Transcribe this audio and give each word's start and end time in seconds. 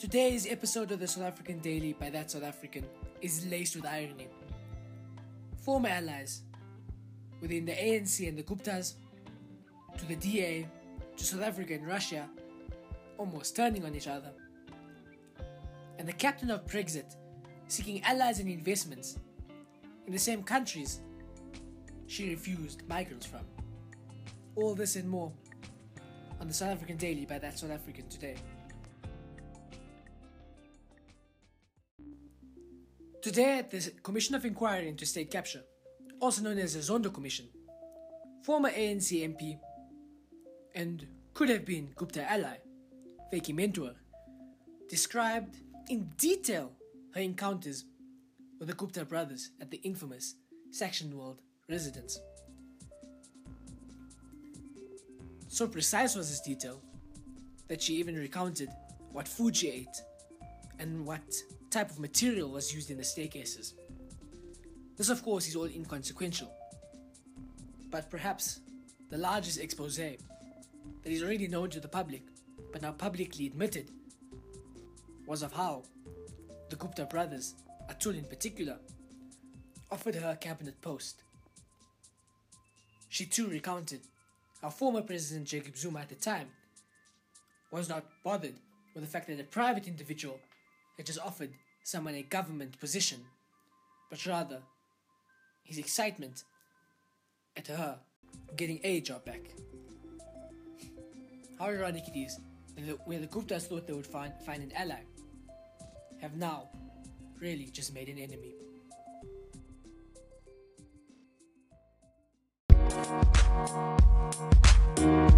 Today's 0.00 0.50
episode 0.50 0.92
of 0.92 0.98
the 0.98 1.06
South 1.06 1.24
African 1.24 1.58
Daily 1.58 1.92
by 1.92 2.08
That 2.08 2.30
South 2.30 2.42
African 2.42 2.86
is 3.20 3.44
laced 3.44 3.76
with 3.76 3.84
irony. 3.84 4.28
Former 5.62 5.90
allies 5.90 6.40
within 7.42 7.66
the 7.66 7.72
ANC 7.72 8.26
and 8.26 8.38
the 8.38 8.42
Guptas, 8.42 8.94
to 9.98 10.06
the 10.06 10.16
DA, 10.16 10.66
to 11.18 11.22
South 11.22 11.42
Africa 11.42 11.74
and 11.74 11.86
Russia, 11.86 12.30
almost 13.18 13.54
turning 13.54 13.84
on 13.84 13.94
each 13.94 14.08
other. 14.08 14.30
And 15.98 16.08
the 16.08 16.14
captain 16.14 16.50
of 16.50 16.64
Brexit 16.64 17.14
seeking 17.68 18.02
allies 18.02 18.40
and 18.40 18.48
investments 18.48 19.18
in 20.06 20.14
the 20.14 20.18
same 20.18 20.42
countries 20.42 21.00
she 22.06 22.30
refused 22.30 22.88
migrants 22.88 23.26
from. 23.26 23.42
All 24.56 24.74
this 24.74 24.96
and 24.96 25.06
more 25.06 25.30
on 26.40 26.48
the 26.48 26.54
South 26.54 26.70
African 26.70 26.96
Daily 26.96 27.26
by 27.26 27.38
That 27.38 27.58
South 27.58 27.70
African 27.70 28.08
today. 28.08 28.36
Today, 33.22 33.58
at 33.58 33.70
the 33.70 33.90
Commission 34.02 34.34
of 34.34 34.46
Inquiry 34.46 34.88
into 34.88 35.04
State 35.04 35.30
Capture, 35.30 35.62
also 36.20 36.40
known 36.42 36.56
as 36.56 36.72
the 36.72 36.80
Zondo 36.80 37.12
Commission, 37.12 37.48
former 38.42 38.70
ANC 38.70 39.12
MP 39.12 39.58
and 40.74 41.06
could 41.34 41.50
have 41.50 41.66
been 41.66 41.90
Gupta 41.96 42.30
ally, 42.30 42.56
Vytjie 43.30 43.54
Mentor, 43.54 43.92
described 44.88 45.56
in 45.90 46.10
detail 46.16 46.72
her 47.14 47.20
encounters 47.20 47.84
with 48.58 48.68
the 48.68 48.74
Gupta 48.74 49.04
brothers 49.04 49.50
at 49.60 49.70
the 49.70 49.82
infamous 49.82 50.36
Saxonwold 50.70 51.40
residence. 51.68 52.18
So 55.48 55.68
precise 55.68 56.14
was 56.14 56.30
this 56.30 56.40
detail 56.40 56.80
that 57.68 57.82
she 57.82 57.96
even 57.96 58.14
recounted 58.14 58.70
what 59.12 59.28
food 59.28 59.54
she 59.54 59.68
ate 59.68 60.00
and 60.78 61.04
what 61.04 61.20
type 61.70 61.90
of 61.90 62.00
material 62.00 62.50
was 62.50 62.74
used 62.74 62.90
in 62.90 62.96
the 62.96 63.04
staircases. 63.04 63.74
This, 64.96 65.08
of 65.08 65.22
course, 65.22 65.48
is 65.48 65.56
all 65.56 65.64
inconsequential, 65.66 66.50
but 67.90 68.10
perhaps 68.10 68.60
the 69.08 69.18
largest 69.18 69.60
expose 69.60 69.96
that 69.96 70.18
is 71.04 71.22
already 71.22 71.48
known 71.48 71.70
to 71.70 71.80
the 71.80 71.88
public 71.88 72.22
but 72.72 72.82
now 72.82 72.92
publicly 72.92 73.46
admitted 73.46 73.90
was 75.26 75.42
of 75.42 75.52
how 75.52 75.82
the 76.68 76.76
Gupta 76.76 77.06
brothers, 77.06 77.54
Atul 77.90 78.18
in 78.18 78.24
particular, 78.24 78.78
offered 79.90 80.14
her 80.14 80.30
a 80.30 80.36
cabinet 80.36 80.80
post. 80.80 81.22
She 83.08 83.26
too 83.26 83.48
recounted 83.48 84.00
how 84.62 84.70
former 84.70 85.02
President 85.02 85.46
Jacob 85.46 85.76
Zuma 85.76 86.00
at 86.00 86.08
the 86.08 86.14
time 86.14 86.48
was 87.70 87.88
not 87.88 88.04
bothered 88.24 88.54
with 88.94 89.04
the 89.04 89.10
fact 89.10 89.28
that 89.28 89.40
a 89.40 89.44
private 89.44 89.88
individual 89.88 90.38
had 91.00 91.06
just 91.06 91.18
offered 91.20 91.48
someone 91.82 92.14
a 92.14 92.22
government 92.22 92.78
position, 92.78 93.20
but 94.10 94.26
rather 94.26 94.60
his 95.64 95.78
excitement 95.78 96.44
at 97.56 97.66
her 97.68 97.98
getting 98.54 98.78
a 98.84 99.00
job 99.00 99.24
back. 99.24 99.40
How 101.58 101.68
ironic 101.68 102.06
it 102.08 102.18
is 102.18 102.38
that 102.76 102.98
where 103.06 103.18
the 103.18 103.26
Guptas 103.26 103.62
thought 103.62 103.86
they 103.86 103.94
would 103.94 104.06
find, 104.06 104.34
find 104.44 104.62
an 104.62 104.72
ally, 104.76 105.00
have 106.20 106.36
now 106.36 106.68
really 107.40 107.70
just 107.72 107.94
made 107.94 108.10
an 108.10 108.18
enemy. 108.18 108.54
The 114.96 115.29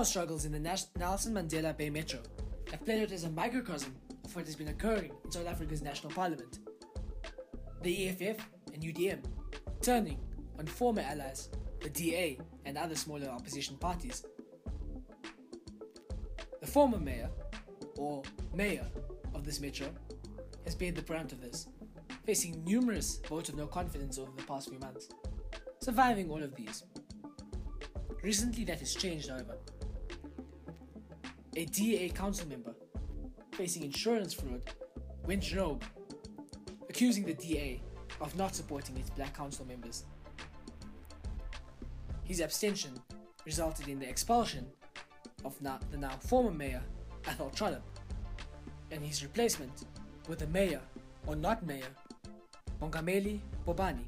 power 0.00 0.04
struggles 0.06 0.46
in 0.46 0.52
the 0.52 0.58
Nelson 0.58 1.34
Mandela 1.34 1.76
Bay 1.76 1.90
Metro 1.90 2.20
have 2.70 2.82
played 2.86 3.02
out 3.02 3.12
as 3.12 3.24
a 3.24 3.30
microcosm 3.30 3.94
of 4.24 4.34
what 4.34 4.46
has 4.46 4.56
been 4.56 4.68
occurring 4.68 5.12
in 5.26 5.30
South 5.30 5.46
Africa's 5.46 5.82
national 5.82 6.10
parliament. 6.10 6.60
The 7.82 8.08
EFF 8.08 8.38
and 8.72 8.82
UDM 8.82 9.22
turning 9.82 10.18
on 10.58 10.64
former 10.64 11.02
allies, 11.02 11.50
the 11.82 11.90
DA 11.90 12.38
and 12.64 12.78
other 12.78 12.94
smaller 12.94 13.26
opposition 13.28 13.76
parties. 13.76 14.24
The 16.62 16.66
former 16.66 16.98
mayor, 16.98 17.28
or 17.98 18.22
mayor, 18.54 18.86
of 19.34 19.44
this 19.44 19.60
metro 19.60 19.88
has 20.64 20.74
paid 20.74 20.96
the 20.96 21.02
brunt 21.02 21.32
of 21.32 21.42
this, 21.42 21.66
facing 22.24 22.64
numerous 22.64 23.20
votes 23.28 23.50
of 23.50 23.56
no 23.56 23.66
confidence 23.66 24.18
over 24.18 24.32
the 24.34 24.44
past 24.44 24.70
few 24.70 24.78
months, 24.78 25.10
surviving 25.82 26.30
all 26.30 26.42
of 26.42 26.56
these. 26.56 26.84
Recently, 28.22 28.64
that 28.64 28.80
has 28.80 28.94
changed, 28.94 29.28
however. 29.28 29.58
A 31.56 31.64
DA 31.64 32.08
council 32.10 32.48
member 32.48 32.74
facing 33.52 33.82
insurance 33.82 34.32
fraud 34.32 34.62
went 35.26 35.52
rogue, 35.54 35.82
accusing 36.88 37.24
the 37.24 37.34
DA 37.34 37.82
of 38.20 38.36
not 38.36 38.54
supporting 38.54 38.96
its 38.96 39.10
black 39.10 39.36
council 39.36 39.66
members. 39.66 40.04
His 42.22 42.40
abstention 42.40 42.92
resulted 43.44 43.88
in 43.88 43.98
the 43.98 44.08
expulsion 44.08 44.66
of 45.44 45.56
the 45.60 45.96
now 45.96 46.10
former 46.20 46.52
mayor, 46.52 46.82
Athol 47.26 47.50
Trollip, 47.50 47.82
and 48.92 49.04
his 49.04 49.24
replacement 49.24 49.86
with 50.28 50.38
the 50.38 50.46
mayor, 50.46 50.80
or 51.26 51.34
not 51.34 51.66
mayor, 51.66 51.90
Mongameli 52.80 53.40
Bobani. 53.66 54.04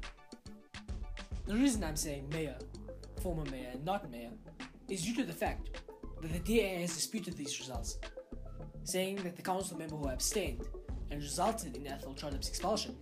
The 1.45 1.55
reason 1.55 1.83
I'm 1.83 1.97
saying 1.97 2.29
mayor, 2.29 2.55
former 3.21 3.43
mayor, 3.51 3.71
and 3.73 3.83
not 3.83 4.09
mayor 4.09 4.31
is 4.87 5.03
due 5.03 5.15
to 5.15 5.23
the 5.25 5.33
fact 5.33 5.82
that 6.23 6.31
the 6.31 6.39
DA 6.39 6.81
has 6.81 6.95
disputed 6.95 7.35
these 7.35 7.59
results, 7.59 7.99
saying 8.85 9.17
that 9.17 9.35
the 9.35 9.41
council 9.41 9.77
member 9.77 9.97
who 9.97 10.07
abstained 10.07 10.65
and 11.11 11.21
resulted 11.21 11.75
in 11.75 11.85
Athol 11.85 12.13
Trollip's 12.13 12.47
expulsion 12.47 12.95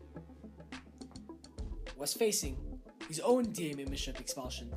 was 1.96 2.14
facing 2.14 2.58
his 3.08 3.20
own 3.20 3.44
DA 3.52 3.74
membership 3.76 4.20
expulsion, 4.20 4.74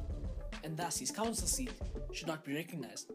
and 0.63 0.77
thus 0.77 0.99
his 0.99 1.11
council 1.11 1.49
seat 1.49 1.73
should 2.13 2.27
not 2.27 2.45
be 2.45 2.55
recognized. 2.55 3.13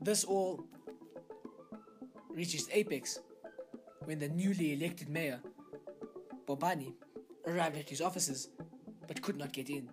This 0.00 0.24
all 0.24 0.64
reaches 2.30 2.68
apex 2.72 3.18
when 4.04 4.18
the 4.18 4.28
newly 4.28 4.72
elected 4.72 5.10
mayor, 5.10 5.40
Bobani, 6.46 6.94
arrived 7.46 7.76
at 7.76 7.90
his 7.90 8.00
offices 8.00 8.48
but 9.06 9.20
could 9.20 9.36
not 9.36 9.52
get 9.52 9.68
in. 9.68 9.90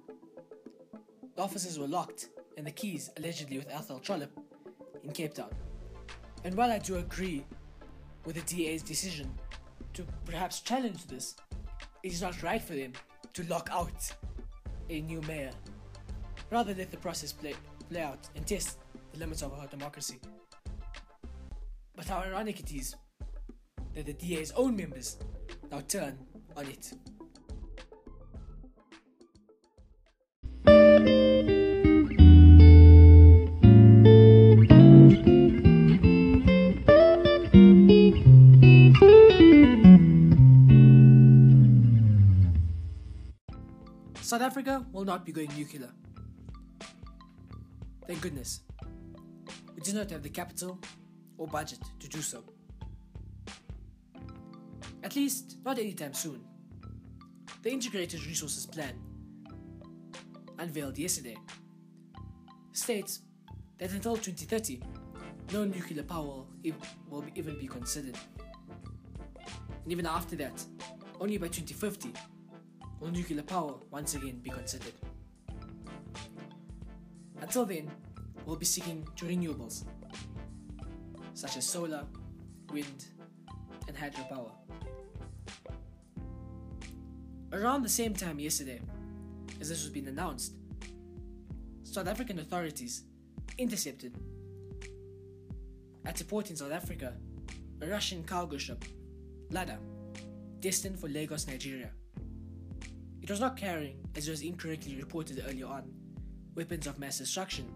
The 1.35 1.41
offices 1.41 1.77
were 1.77 1.87
locked 1.87 2.29
and 2.57 2.65
the 2.65 2.71
keys 2.71 3.09
allegedly 3.17 3.57
with 3.57 3.69
Athol 3.71 3.99
Trollip 3.99 4.29
in 5.03 5.11
Cape 5.11 5.33
Town. 5.33 5.51
And 6.43 6.55
while 6.55 6.71
I 6.71 6.79
do 6.79 6.97
agree 6.97 7.45
with 8.25 8.35
the 8.35 8.41
DA's 8.41 8.83
decision 8.83 9.31
to 9.93 10.05
perhaps 10.25 10.61
challenge 10.61 11.05
this, 11.07 11.35
it 12.03 12.11
is 12.11 12.21
not 12.21 12.41
right 12.43 12.61
for 12.61 12.73
them 12.75 12.93
to 13.33 13.43
lock 13.45 13.69
out 13.71 14.11
a 14.89 15.01
new 15.01 15.21
mayor. 15.21 15.51
Rather 16.51 16.73
let 16.73 16.91
the 16.91 16.97
process 16.97 17.31
play, 17.31 17.55
play 17.89 18.01
out 18.01 18.27
and 18.35 18.45
test 18.45 18.79
the 19.11 19.19
limits 19.19 19.41
of 19.41 19.53
our 19.53 19.67
democracy. 19.67 20.19
But 21.95 22.05
how 22.07 22.19
ironic 22.19 22.59
it 22.59 22.73
is 22.73 22.95
that 23.93 24.05
the 24.05 24.13
DA's 24.13 24.51
own 24.51 24.75
members 24.75 25.17
now 25.71 25.81
turn 25.87 26.17
on 26.57 26.65
it. 26.67 26.93
South 44.33 44.41
Africa 44.41 44.83
will 44.91 45.05
not 45.05 45.27
be 45.27 45.31
going 45.31 45.51
nuclear. 45.55 45.91
Thank 48.07 48.21
goodness. 48.21 48.61
We 49.75 49.81
do 49.83 49.93
not 49.93 50.09
have 50.09 50.23
the 50.23 50.29
capital 50.29 50.79
or 51.37 51.45
budget 51.45 51.77
to 51.99 52.09
do 52.09 52.19
so. 52.19 52.43
At 55.03 55.15
least, 55.15 55.57
not 55.63 55.77
anytime 55.77 56.15
soon. 56.15 56.41
The 57.61 57.69
Integrated 57.69 58.25
Resources 58.25 58.65
Plan, 58.65 58.95
unveiled 60.57 60.97
yesterday, 60.97 61.37
states 62.71 63.19
that 63.77 63.91
until 63.91 64.17
2030, 64.17 64.81
no 65.53 65.63
nuclear 65.63 66.01
power 66.01 66.43
will 67.07 67.25
even 67.35 67.59
be 67.59 67.67
considered. 67.67 68.17
And 69.83 69.91
even 69.91 70.07
after 70.07 70.35
that, 70.37 70.65
only 71.19 71.37
by 71.37 71.49
2050 71.49 72.13
will 73.03 73.11
nuclear 73.11 73.43
power 73.43 73.75
once 73.91 74.15
again 74.15 74.39
be 74.41 74.49
considered. 74.49 74.93
Until 77.41 77.65
then, 77.65 77.91
we'll 78.45 78.55
be 78.55 78.65
seeking 78.65 79.05
to 79.17 79.25
renewables 79.25 79.83
such 81.33 81.57
as 81.57 81.67
solar, 81.67 82.05
wind, 82.71 83.07
and 83.89 83.97
hydropower. 83.97 84.51
Around 87.51 87.81
the 87.81 87.89
same 87.89 88.13
time 88.13 88.39
yesterday, 88.39 88.79
as 89.59 89.67
this 89.67 89.83
was 89.83 89.89
being 89.89 90.07
announced, 90.07 90.53
South 91.83 92.07
African 92.07 92.39
authorities 92.39 93.03
intercepted 93.57 94.15
at 96.05 96.21
a 96.21 96.25
port 96.25 96.49
in 96.51 96.55
South 96.55 96.71
Africa 96.71 97.17
a 97.81 97.87
Russian 97.87 98.23
cargo 98.23 98.57
ship, 98.57 98.85
Lada, 99.51 99.77
destined 100.61 100.97
for 100.97 101.09
Lagos, 101.09 101.47
Nigeria. 101.47 101.91
It 103.23 103.29
was 103.29 103.39
not 103.39 103.55
carrying, 103.55 104.05
as 104.17 104.27
was 104.27 104.41
incorrectly 104.41 104.97
reported 104.97 105.41
earlier 105.47 105.67
on, 105.67 105.89
weapons 106.55 106.87
of 106.87 106.99
mass 106.99 107.19
destruction, 107.19 107.73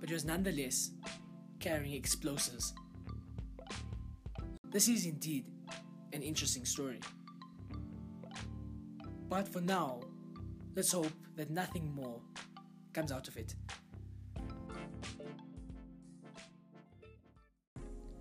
but 0.00 0.10
it 0.10 0.14
was 0.14 0.24
nonetheless 0.24 0.92
carrying 1.58 1.92
explosives. 1.92 2.72
This 4.72 4.88
is 4.88 5.04
indeed 5.04 5.44
an 6.14 6.22
interesting 6.22 6.64
story. 6.64 6.98
But 9.28 9.48
for 9.48 9.60
now, 9.60 10.00
let's 10.74 10.92
hope 10.92 11.12
that 11.36 11.50
nothing 11.50 11.94
more 11.94 12.22
comes 12.94 13.12
out 13.12 13.28
of 13.28 13.36
it. 13.36 13.54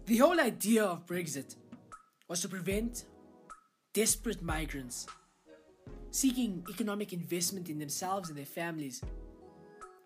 The 0.08 0.18
whole 0.18 0.42
idea 0.42 0.84
of 0.84 1.06
Brexit 1.06 1.56
was 2.28 2.42
to 2.42 2.50
prevent 2.50 3.06
desperate 3.94 4.42
migrants 4.42 5.08
seeking 6.12 6.66
economic 6.70 7.14
investment 7.14 7.70
in 7.70 7.80
themselves 7.80 8.30
and 8.30 8.38
their 8.38 8.46
families 8.46 9.02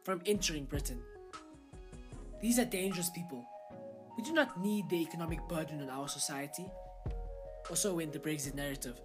from 0.04 0.22
entering 0.26 0.66
Britain. 0.66 1.02
These 2.42 2.60
are 2.60 2.66
dangerous 2.66 3.10
people. 3.10 3.46
We 4.18 4.24
do 4.24 4.34
not 4.34 4.62
need 4.62 4.90
the 4.90 5.02
economic 5.02 5.40
burden 5.48 5.82
on 5.82 5.90
our 5.90 6.08
society, 6.08 6.66
or 7.70 7.76
so 7.76 7.96
went 7.96 8.12
the 8.14 8.20
Brexit 8.20 8.54
narrative. 8.54 9.00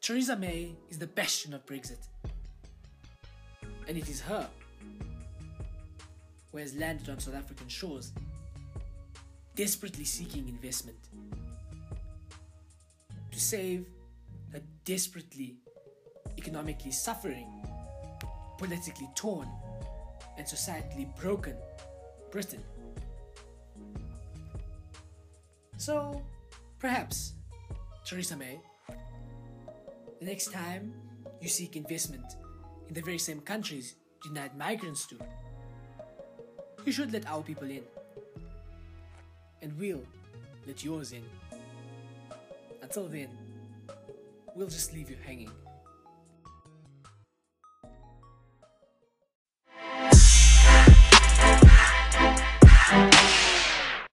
Theresa 0.00 0.36
May 0.36 0.74
is 0.88 0.98
the 0.98 1.06
bastion 1.06 1.54
of 1.54 1.64
Brexit, 1.66 2.08
and 3.86 3.96
it 3.96 4.08
is 4.08 4.20
her 4.22 4.48
who 6.50 6.58
has 6.58 6.74
landed 6.74 7.08
on 7.08 7.20
South 7.20 7.36
African 7.36 7.68
shores, 7.68 8.12
desperately 9.54 10.04
seeking 10.04 10.48
investment 10.48 10.98
to 13.30 13.38
save 13.38 13.86
a 14.54 14.60
desperately 14.84 15.56
economically 16.38 16.92
suffering, 16.92 17.48
politically 18.58 19.08
torn, 19.14 19.48
and 20.38 20.46
societally 20.46 21.06
broken 21.20 21.56
Britain. 22.30 22.62
So, 25.76 26.22
perhaps, 26.78 27.34
Theresa 28.04 28.36
May, 28.36 28.60
the 30.18 30.26
next 30.26 30.52
time 30.52 30.92
you 31.40 31.48
seek 31.48 31.76
investment 31.76 32.36
in 32.88 32.94
the 32.94 33.00
very 33.00 33.18
same 33.18 33.40
countries 33.40 33.96
denied 34.22 34.56
migrants 34.56 35.06
to, 35.06 35.16
you 36.84 36.92
should 36.92 37.12
let 37.12 37.26
our 37.26 37.42
people 37.42 37.70
in. 37.70 37.82
And 39.62 39.78
we'll 39.78 40.04
let 40.66 40.84
yours 40.84 41.12
in. 41.12 41.24
Until 42.82 43.08
then, 43.08 43.28
we'll 44.54 44.68
just 44.68 44.92
leave 44.92 45.10
you 45.10 45.16
hanging. 45.24 45.50